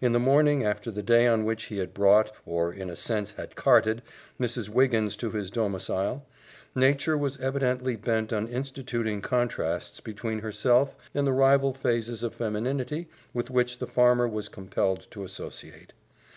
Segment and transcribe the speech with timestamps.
[0.00, 3.32] In the morning after the day on which he had brought, or in a sense
[3.32, 4.02] had carted,
[4.38, 4.68] Mrs.
[4.68, 6.24] Wiggins to his domicile,
[6.76, 13.08] Nature was evidently bent on instituting contrasts between herself and the rival phases of femininity
[13.34, 15.92] with which the farmer was compelled to associate.